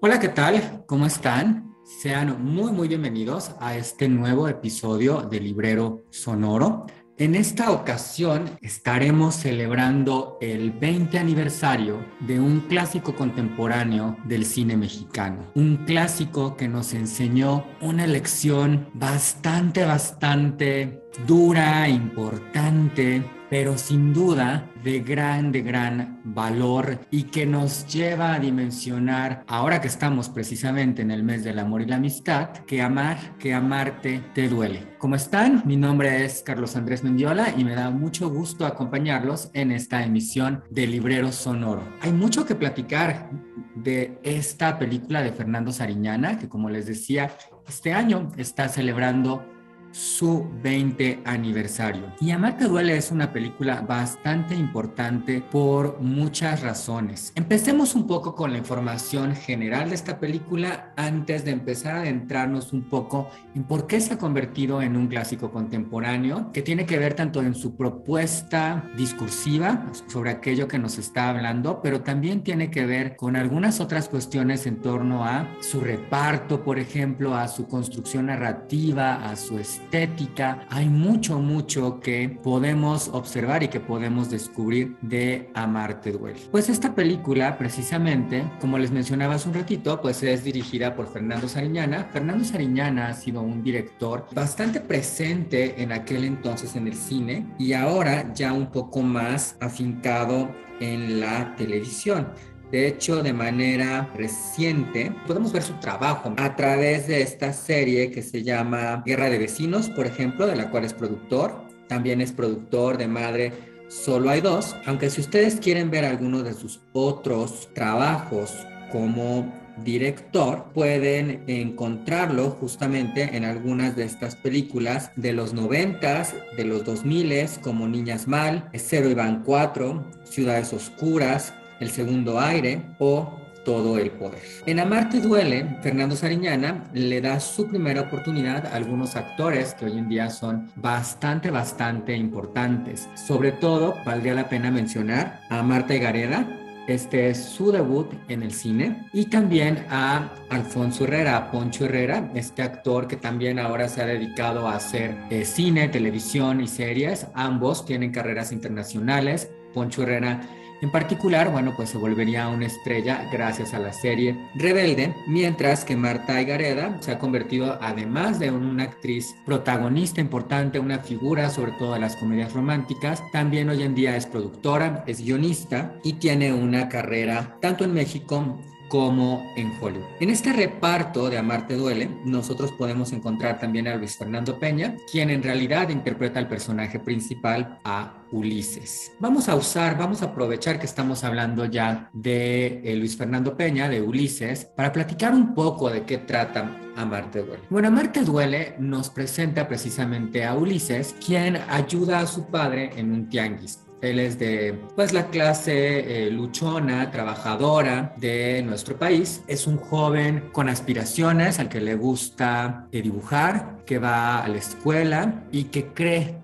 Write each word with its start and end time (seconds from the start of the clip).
Hola, 0.00 0.20
¿qué 0.20 0.28
tal? 0.28 0.84
¿Cómo 0.86 1.06
están? 1.06 1.74
Sean 1.84 2.40
muy, 2.44 2.70
muy 2.70 2.86
bienvenidos 2.86 3.50
a 3.58 3.76
este 3.76 4.08
nuevo 4.08 4.46
episodio 4.46 5.22
de 5.22 5.40
Librero 5.40 6.04
Sonoro. 6.10 6.86
En 7.16 7.34
esta 7.34 7.72
ocasión 7.72 8.58
estaremos 8.60 9.34
celebrando 9.34 10.38
el 10.40 10.70
20 10.72 11.18
aniversario 11.18 12.04
de 12.20 12.38
un 12.38 12.60
clásico 12.62 13.14
contemporáneo 13.16 14.16
del 14.24 14.44
cine 14.44 14.76
mexicano. 14.76 15.50
Un 15.54 15.84
clásico 15.84 16.56
que 16.56 16.68
nos 16.68 16.94
enseñó 16.94 17.64
una 17.80 18.06
lección 18.06 18.88
bastante, 18.94 19.84
bastante 19.84 21.03
dura, 21.26 21.88
importante, 21.88 23.24
pero 23.48 23.78
sin 23.78 24.12
duda 24.12 24.68
de 24.82 25.00
gran, 25.00 25.52
de 25.52 25.62
gran 25.62 26.20
valor 26.24 26.98
y 27.10 27.24
que 27.24 27.46
nos 27.46 27.86
lleva 27.86 28.34
a 28.34 28.38
dimensionar, 28.38 29.44
ahora 29.46 29.80
que 29.80 29.88
estamos 29.88 30.28
precisamente 30.28 31.02
en 31.02 31.10
el 31.10 31.22
mes 31.22 31.44
del 31.44 31.58
amor 31.58 31.82
y 31.82 31.86
la 31.86 31.96
amistad, 31.96 32.48
que 32.66 32.82
amar, 32.82 33.38
que 33.38 33.54
amarte 33.54 34.22
te 34.34 34.48
duele. 34.48 34.96
¿Cómo 34.98 35.14
están? 35.14 35.62
Mi 35.64 35.76
nombre 35.76 36.24
es 36.24 36.42
Carlos 36.42 36.74
Andrés 36.76 37.04
Mendiola 37.04 37.54
y 37.56 37.64
me 37.64 37.74
da 37.74 37.90
mucho 37.90 38.28
gusto 38.28 38.66
acompañarlos 38.66 39.50
en 39.54 39.70
esta 39.70 40.02
emisión 40.02 40.64
de 40.70 40.86
Librero 40.86 41.30
Sonoro. 41.30 41.82
Hay 42.00 42.12
mucho 42.12 42.44
que 42.44 42.54
platicar 42.54 43.30
de 43.76 44.18
esta 44.22 44.78
película 44.78 45.22
de 45.22 45.32
Fernando 45.32 45.72
Sariñana, 45.72 46.38
que 46.38 46.48
como 46.48 46.70
les 46.70 46.86
decía, 46.86 47.30
este 47.68 47.92
año 47.92 48.32
está 48.36 48.68
celebrando 48.68 49.53
su 49.94 50.50
20 50.60 51.20
aniversario. 51.24 52.12
Y 52.20 52.32
Amarte 52.32 52.64
Duele 52.64 52.96
es 52.96 53.12
una 53.12 53.32
película 53.32 53.80
bastante 53.82 54.56
importante 54.56 55.40
por 55.40 56.00
muchas 56.00 56.62
razones. 56.62 57.32
Empecemos 57.36 57.94
un 57.94 58.08
poco 58.08 58.34
con 58.34 58.50
la 58.50 58.58
información 58.58 59.36
general 59.36 59.90
de 59.90 59.94
esta 59.94 60.18
película 60.18 60.92
antes 60.96 61.44
de 61.44 61.52
empezar 61.52 61.94
a 61.94 62.00
adentrarnos 62.00 62.72
un 62.72 62.82
poco 62.82 63.30
en 63.54 63.62
por 63.62 63.86
qué 63.86 64.00
se 64.00 64.14
ha 64.14 64.18
convertido 64.18 64.82
en 64.82 64.96
un 64.96 65.06
clásico 65.06 65.52
contemporáneo 65.52 66.50
que 66.52 66.62
tiene 66.62 66.86
que 66.86 66.98
ver 66.98 67.14
tanto 67.14 67.40
en 67.40 67.54
su 67.54 67.76
propuesta 67.76 68.90
discursiva 68.96 69.86
sobre 70.08 70.30
aquello 70.30 70.66
que 70.66 70.78
nos 70.78 70.98
está 70.98 71.30
hablando, 71.30 71.80
pero 71.80 72.00
también 72.00 72.42
tiene 72.42 72.68
que 72.68 72.84
ver 72.84 73.14
con 73.14 73.36
algunas 73.36 73.78
otras 73.78 74.08
cuestiones 74.08 74.66
en 74.66 74.82
torno 74.82 75.24
a 75.24 75.48
su 75.60 75.80
reparto, 75.80 76.64
por 76.64 76.80
ejemplo, 76.80 77.36
a 77.36 77.46
su 77.46 77.68
construcción 77.68 78.26
narrativa, 78.26 79.24
a 79.30 79.36
su 79.36 79.58
estilo 79.58 79.83
estética, 79.84 80.66
hay 80.70 80.88
mucho, 80.88 81.38
mucho 81.38 82.00
que 82.00 82.28
podemos 82.28 83.08
observar 83.12 83.62
y 83.62 83.68
que 83.68 83.80
podemos 83.80 84.30
descubrir 84.30 84.96
de 85.02 85.50
Amarte 85.54 86.12
Duele. 86.12 86.40
Pues 86.50 86.68
esta 86.68 86.94
película, 86.94 87.58
precisamente, 87.58 88.44
como 88.60 88.78
les 88.78 88.90
mencionaba 88.90 89.34
hace 89.34 89.48
un 89.48 89.54
ratito, 89.54 90.00
pues 90.00 90.22
es 90.22 90.44
dirigida 90.44 90.94
por 90.94 91.06
Fernando 91.06 91.48
Sariñana. 91.48 92.08
Fernando 92.12 92.44
Sariñana 92.44 93.08
ha 93.08 93.14
sido 93.14 93.42
un 93.42 93.62
director 93.62 94.26
bastante 94.34 94.80
presente 94.80 95.82
en 95.82 95.92
aquel 95.92 96.24
entonces 96.24 96.74
en 96.76 96.88
el 96.88 96.94
cine 96.94 97.46
y 97.58 97.72
ahora 97.72 98.32
ya 98.34 98.52
un 98.52 98.70
poco 98.70 99.02
más 99.02 99.56
afincado 99.60 100.50
en 100.80 101.20
la 101.20 101.54
televisión. 101.56 102.28
De 102.70 102.88
hecho, 102.88 103.22
de 103.22 103.32
manera 103.32 104.10
reciente, 104.16 105.14
podemos 105.26 105.52
ver 105.52 105.62
su 105.62 105.74
trabajo 105.74 106.34
a 106.36 106.56
través 106.56 107.06
de 107.06 107.22
esta 107.22 107.52
serie 107.52 108.10
que 108.10 108.22
se 108.22 108.42
llama 108.42 109.02
Guerra 109.06 109.30
de 109.30 109.38
Vecinos, 109.38 109.88
por 109.90 110.06
ejemplo, 110.06 110.46
de 110.46 110.56
la 110.56 110.70
cual 110.70 110.84
es 110.84 110.92
productor. 110.92 111.64
También 111.88 112.20
es 112.20 112.32
productor 112.32 112.96
de 112.98 113.06
Madre 113.06 113.52
Solo 113.88 114.30
hay 114.30 114.40
dos, 114.40 114.74
aunque 114.86 115.10
si 115.10 115.20
ustedes 115.20 115.60
quieren 115.60 115.90
ver 115.90 116.04
alguno 116.04 116.42
de 116.42 116.54
sus 116.54 116.80
otros 116.92 117.68
trabajos 117.74 118.52
como 118.90 119.52
director, 119.84 120.66
pueden 120.72 121.44
encontrarlo 121.46 122.50
justamente 122.50 123.36
en 123.36 123.44
algunas 123.44 123.94
de 123.94 124.04
estas 124.04 124.36
películas 124.36 125.10
de 125.16 125.32
los 125.32 125.52
noventas, 125.52 126.34
de 126.56 126.64
los 126.64 126.84
2000 126.84 127.60
como 127.62 127.86
Niñas 127.86 128.26
Mal, 128.26 128.68
Cero 128.74 129.10
Iván 129.10 129.42
4, 129.44 130.04
Ciudades 130.24 130.72
Oscuras, 130.72 131.52
el 131.80 131.90
segundo 131.90 132.40
aire 132.40 132.82
o 132.98 133.40
todo 133.64 133.98
el 133.98 134.10
poder. 134.10 134.42
En 134.66 134.78
Amarte 134.78 135.20
duele, 135.20 135.78
Fernando 135.82 136.14
Sariñana 136.14 136.84
le 136.92 137.20
da 137.20 137.40
su 137.40 137.66
primera 137.66 138.02
oportunidad 138.02 138.66
a 138.66 138.74
algunos 138.74 139.16
actores 139.16 139.74
que 139.74 139.86
hoy 139.86 139.98
en 139.98 140.08
día 140.08 140.28
son 140.30 140.70
bastante, 140.76 141.50
bastante 141.50 142.14
importantes. 142.14 143.08
Sobre 143.14 143.52
todo, 143.52 143.94
valdría 144.04 144.34
la 144.34 144.48
pena 144.48 144.70
mencionar 144.70 145.40
a 145.48 145.62
Marta 145.62 145.94
Gareda, 145.94 146.46
este 146.86 147.30
es 147.30 147.42
su 147.42 147.72
debut 147.72 148.12
en 148.28 148.42
el 148.42 148.52
cine. 148.52 149.08
Y 149.14 149.26
también 149.26 149.86
a 149.88 150.30
Alfonso 150.50 151.04
Herrera, 151.04 151.36
a 151.36 151.50
Poncho 151.50 151.86
Herrera, 151.86 152.30
este 152.34 152.60
actor 152.60 153.08
que 153.08 153.16
también 153.16 153.58
ahora 153.58 153.88
se 153.88 154.02
ha 154.02 154.06
dedicado 154.06 154.68
a 154.68 154.76
hacer 154.76 155.16
eh, 155.30 155.46
cine, 155.46 155.88
televisión 155.88 156.60
y 156.60 156.68
series. 156.68 157.26
Ambos 157.32 157.86
tienen 157.86 158.12
carreras 158.12 158.52
internacionales. 158.52 159.50
Poncho 159.72 160.02
Herrera 160.02 160.42
en 160.84 160.90
particular, 160.90 161.50
bueno, 161.50 161.72
pues 161.74 161.88
se 161.88 161.96
volvería 161.96 162.46
una 162.48 162.66
estrella 162.66 163.26
gracias 163.32 163.72
a 163.72 163.78
la 163.78 163.94
serie 163.94 164.36
Rebelde, 164.54 165.14
mientras 165.26 165.82
que 165.82 165.96
Marta 165.96 166.42
Gareda 166.42 166.98
se 167.00 167.12
ha 167.12 167.18
convertido, 167.18 167.78
además 167.80 168.38
de 168.38 168.50
una 168.50 168.82
actriz 168.82 169.34
protagonista 169.46 170.20
importante, 170.20 170.78
una 170.78 170.98
figura 170.98 171.48
sobre 171.48 171.72
todo 171.72 171.94
de 171.94 172.00
las 172.00 172.16
comedias 172.16 172.52
románticas, 172.52 173.22
también 173.32 173.70
hoy 173.70 173.82
en 173.82 173.94
día 173.94 174.14
es 174.14 174.26
productora, 174.26 175.04
es 175.06 175.24
guionista 175.24 175.94
y 176.04 176.12
tiene 176.12 176.52
una 176.52 176.90
carrera 176.90 177.56
tanto 177.62 177.84
en 177.84 177.94
México 177.94 178.58
como 178.94 179.52
en 179.56 179.72
Hollywood. 179.80 180.06
En 180.20 180.30
este 180.30 180.52
reparto 180.52 181.28
de 181.28 181.36
Amarte 181.36 181.74
Duele, 181.74 182.08
nosotros 182.24 182.70
podemos 182.70 183.12
encontrar 183.12 183.58
también 183.58 183.88
a 183.88 183.96
Luis 183.96 184.16
Fernando 184.16 184.56
Peña, 184.60 184.94
quien 185.10 185.30
en 185.30 185.42
realidad 185.42 185.88
interpreta 185.88 186.38
al 186.38 186.46
personaje 186.46 187.00
principal, 187.00 187.80
a 187.82 188.22
Ulises. 188.30 189.10
Vamos 189.18 189.48
a 189.48 189.56
usar, 189.56 189.98
vamos 189.98 190.22
a 190.22 190.26
aprovechar 190.26 190.78
que 190.78 190.86
estamos 190.86 191.24
hablando 191.24 191.64
ya 191.64 192.08
de 192.12 192.82
eh, 192.84 192.94
Luis 192.94 193.16
Fernando 193.16 193.56
Peña, 193.56 193.88
de 193.88 194.00
Ulises, 194.00 194.66
para 194.76 194.92
platicar 194.92 195.34
un 195.34 195.56
poco 195.56 195.90
de 195.90 196.04
qué 196.04 196.18
trata 196.18 196.78
Amarte 196.94 197.42
Duele. 197.42 197.64
Bueno, 197.70 197.88
Amarte 197.88 198.20
Duele 198.20 198.76
nos 198.78 199.10
presenta 199.10 199.66
precisamente 199.66 200.44
a 200.44 200.54
Ulises, 200.54 201.16
quien 201.26 201.56
ayuda 201.68 202.20
a 202.20 202.28
su 202.28 202.46
padre 202.46 202.92
en 202.94 203.10
un 203.10 203.28
tianguis. 203.28 203.80
Él 204.04 204.18
es 204.18 204.38
de 204.38 204.78
pues 204.94 205.12
la 205.12 205.30
clase 205.30 206.26
eh, 206.26 206.30
luchona, 206.30 207.10
trabajadora 207.10 208.14
de 208.18 208.62
nuestro 208.62 208.96
país. 208.96 209.42
Es 209.48 209.66
un 209.66 209.78
joven 209.78 210.50
con 210.52 210.68
aspiraciones 210.68 211.58
al 211.58 211.68
que 211.68 211.80
le 211.80 211.94
gusta 211.94 212.86
eh, 212.92 213.00
dibujar, 213.00 213.78
que 213.86 213.98
va 213.98 214.44
a 214.44 214.48
la 214.48 214.58
escuela 214.58 215.44
y 215.50 215.64
que 215.64 215.86
cree 215.86 216.36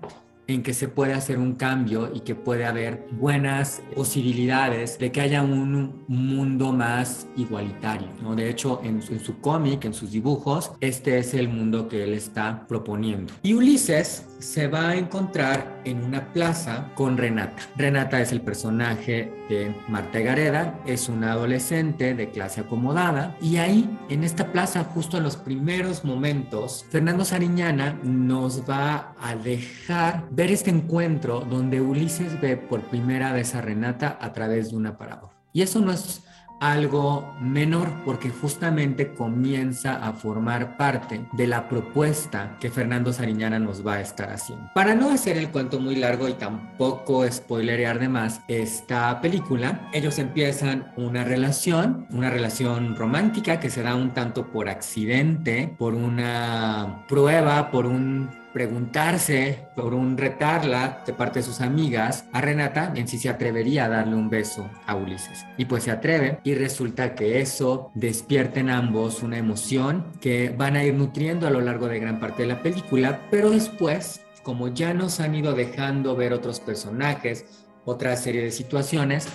en 0.47 0.63
que 0.63 0.73
se 0.73 0.87
puede 0.87 1.13
hacer 1.13 1.37
un 1.37 1.53
cambio 1.53 2.11
y 2.13 2.21
que 2.21 2.35
puede 2.35 2.65
haber 2.65 3.05
buenas 3.11 3.81
posibilidades 3.95 4.97
de 4.99 5.11
que 5.11 5.21
haya 5.21 5.43
un 5.43 6.03
mundo 6.07 6.73
más 6.73 7.27
igualitario. 7.37 8.07
¿no? 8.21 8.35
De 8.35 8.49
hecho, 8.49 8.81
en, 8.83 9.01
en 9.09 9.19
su 9.19 9.39
cómic, 9.39 9.85
en 9.85 9.93
sus 9.93 10.11
dibujos, 10.11 10.71
este 10.81 11.19
es 11.19 11.33
el 11.33 11.47
mundo 11.47 11.87
que 11.87 12.03
él 12.03 12.13
está 12.13 12.65
proponiendo. 12.67 13.31
Y 13.43 13.53
Ulises 13.53 14.25
se 14.41 14.67
va 14.67 14.89
a 14.89 14.95
encontrar 14.95 15.81
en 15.85 16.03
una 16.03 16.33
plaza 16.33 16.89
con 16.95 17.17
Renata. 17.17 17.63
Renata 17.75 18.19
es 18.19 18.31
el 18.31 18.41
personaje 18.41 19.31
de 19.49 19.75
Marta 19.87 20.19
Gareda, 20.19 20.79
es 20.85 21.09
una 21.09 21.33
adolescente 21.33 22.13
de 22.13 22.29
clase 22.31 22.61
acomodada 22.61 23.37
y 23.41 23.57
ahí, 23.57 23.97
en 24.09 24.23
esta 24.23 24.51
plaza, 24.51 24.83
justo 24.83 25.17
en 25.17 25.23
los 25.23 25.37
primeros 25.37 26.03
momentos, 26.03 26.85
Fernando 26.89 27.23
Sariñana 27.23 27.99
nos 28.03 28.67
va 28.69 29.15
a 29.19 29.35
dejar 29.35 30.25
ver 30.31 30.51
este 30.51 30.71
encuentro 30.71 31.41
donde 31.41 31.81
Ulises 31.81 32.39
ve 32.41 32.57
por 32.57 32.81
primera 32.81 33.33
vez 33.33 33.55
a 33.55 33.61
Renata 33.61 34.17
a 34.19 34.33
través 34.33 34.71
de 34.71 34.77
un 34.77 34.87
aparador. 34.87 35.29
Y 35.53 35.61
eso 35.61 35.81
no 35.81 35.91
es 35.91 36.23
algo 36.61 37.35
menor 37.41 37.89
porque 38.05 38.29
justamente 38.29 39.13
comienza 39.13 39.95
a 39.95 40.13
formar 40.13 40.77
parte 40.77 41.25
de 41.33 41.47
la 41.47 41.67
propuesta 41.67 42.55
que 42.59 42.69
Fernando 42.69 43.11
Sariñana 43.11 43.57
nos 43.59 43.85
va 43.85 43.95
a 43.95 44.01
estar 44.01 44.31
haciendo. 44.31 44.69
Para 44.75 44.93
no 44.93 45.09
hacer 45.09 45.37
el 45.37 45.49
cuento 45.49 45.79
muy 45.79 45.95
largo 45.95 46.29
y 46.29 46.33
tampoco 46.33 47.29
spoilerear 47.29 47.99
de 47.99 48.09
más 48.09 48.41
esta 48.47 49.19
película, 49.21 49.89
ellos 49.91 50.19
empiezan 50.19 50.93
una 50.95 51.23
relación, 51.23 52.05
una 52.11 52.29
relación 52.29 52.95
romántica 52.95 53.59
que 53.59 53.71
se 53.71 53.81
da 53.81 53.95
un 53.95 54.11
tanto 54.11 54.51
por 54.51 54.69
accidente, 54.69 55.73
por 55.79 55.95
una 55.95 57.05
prueba, 57.07 57.71
por 57.71 57.87
un 57.87 58.40
preguntarse 58.53 59.67
por 59.75 59.93
un 59.93 60.17
retarla 60.17 61.03
de 61.05 61.13
parte 61.13 61.39
de 61.39 61.43
sus 61.43 61.61
amigas 61.61 62.25
a 62.33 62.41
Renata 62.41 62.93
en 62.95 63.07
si 63.07 63.17
se 63.17 63.29
atrevería 63.29 63.85
a 63.85 63.89
darle 63.89 64.15
un 64.15 64.29
beso 64.29 64.69
a 64.85 64.95
Ulises. 64.95 65.45
Y 65.57 65.65
pues 65.65 65.83
se 65.83 65.91
atreve 65.91 66.39
y 66.43 66.55
resulta 66.55 67.15
que 67.15 67.41
eso 67.41 67.91
despierta 67.93 68.59
en 68.59 68.69
ambos 68.69 69.23
una 69.23 69.37
emoción 69.37 70.11
que 70.19 70.49
van 70.49 70.75
a 70.75 70.83
ir 70.83 70.93
nutriendo 70.93 71.47
a 71.47 71.51
lo 71.51 71.61
largo 71.61 71.87
de 71.87 71.99
gran 71.99 72.19
parte 72.19 72.43
de 72.43 72.49
la 72.49 72.61
película, 72.61 73.21
pero 73.29 73.49
después 73.51 74.21
como 74.43 74.69
ya 74.69 74.93
nos 74.93 75.19
han 75.19 75.35
ido 75.35 75.53
dejando 75.53 76.15
ver 76.15 76.33
otros 76.33 76.59
personajes, 76.59 77.45
otra 77.85 78.15
serie 78.15 78.43
de 78.43 78.51
situaciones, 78.51 79.27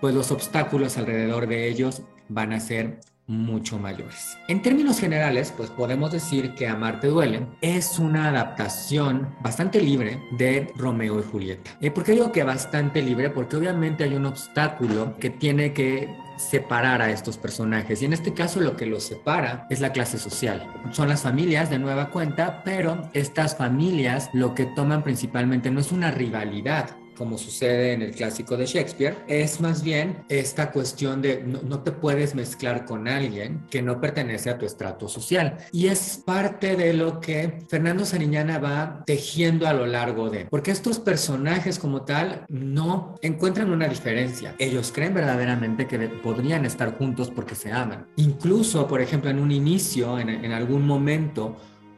pues 0.00 0.14
los 0.14 0.30
obstáculos 0.30 0.98
alrededor 0.98 1.46
de 1.46 1.68
ellos 1.68 2.02
van 2.28 2.52
a 2.52 2.60
ser 2.60 3.00
mucho 3.26 3.78
mayores. 3.78 4.36
En 4.48 4.62
términos 4.62 4.98
generales, 4.98 5.52
pues 5.56 5.70
podemos 5.70 6.12
decir 6.12 6.54
que 6.54 6.66
Amarte 6.68 7.06
duele 7.06 7.46
es 7.60 7.98
una 7.98 8.28
adaptación 8.28 9.34
bastante 9.40 9.80
libre 9.80 10.20
de 10.32 10.72
Romeo 10.76 11.20
y 11.20 11.22
Julieta. 11.22 11.70
Eh, 11.80 11.90
¿Por 11.90 12.04
qué 12.04 12.12
digo 12.12 12.32
que 12.32 12.42
bastante 12.42 13.00
libre? 13.02 13.30
Porque 13.30 13.56
obviamente 13.56 14.04
hay 14.04 14.14
un 14.14 14.26
obstáculo 14.26 15.16
que 15.18 15.30
tiene 15.30 15.72
que 15.72 16.08
separar 16.36 17.02
a 17.02 17.10
estos 17.10 17.38
personajes 17.38 18.02
y 18.02 18.06
en 18.06 18.12
este 18.12 18.34
caso 18.34 18.60
lo 18.60 18.76
que 18.76 18.86
los 18.86 19.04
separa 19.04 19.66
es 19.70 19.80
la 19.80 19.92
clase 19.92 20.18
social. 20.18 20.66
Son 20.90 21.08
las 21.08 21.22
familias 21.22 21.70
de 21.70 21.78
nueva 21.78 22.10
cuenta, 22.10 22.62
pero 22.64 23.08
estas 23.12 23.56
familias 23.56 24.30
lo 24.32 24.54
que 24.54 24.66
toman 24.66 25.02
principalmente 25.02 25.70
no 25.70 25.80
es 25.80 25.92
una 25.92 26.10
rivalidad, 26.10 26.96
como 27.16 27.38
sucede 27.38 27.92
en 27.92 28.02
el 28.02 28.12
clásico 28.12 28.56
de 28.56 28.66
Shakespeare, 28.66 29.16
es 29.28 29.60
más 29.60 29.82
bien 29.82 30.24
esta 30.28 30.70
cuestión 30.70 31.22
de 31.22 31.42
no, 31.42 31.80
te 31.80 31.92
puedes 31.92 32.34
mezclar 32.34 32.84
con 32.84 33.08
alguien 33.08 33.66
que 33.70 33.82
no 33.82 34.00
pertenece 34.00 34.50
a 34.50 34.58
tu 34.58 34.66
estrato 34.66 35.08
social. 35.08 35.58
Y 35.72 35.88
es 35.88 36.22
parte 36.24 36.76
de 36.76 36.92
lo 36.92 37.20
que 37.20 37.64
Fernando 37.68 38.04
Sariñana 38.04 38.58
va 38.58 39.02
tejiendo 39.06 39.66
a 39.66 39.72
lo 39.72 39.86
largo 39.86 40.30
de, 40.30 40.46
porque 40.46 40.70
estos 40.70 40.98
personajes 40.98 41.78
como 41.78 42.02
tal 42.02 42.44
no 42.48 43.14
encuentran 43.22 43.70
una 43.70 43.88
diferencia. 43.88 44.54
Ellos 44.58 44.92
creen 44.92 45.14
verdaderamente 45.14 45.86
que 45.86 45.98
podrían 46.08 46.64
estar 46.64 46.96
juntos 46.96 47.30
porque 47.30 47.54
se 47.54 47.72
aman. 47.72 48.06
Incluso, 48.16 48.86
por 48.86 49.00
ejemplo, 49.00 49.30
en 49.30 49.38
un 49.38 49.52
inicio, 49.52 50.18
en, 50.18 50.52
algún 50.52 50.86
momento, 50.86 51.56